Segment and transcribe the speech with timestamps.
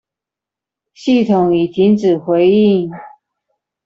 [0.95, 2.89] 系統已停止回應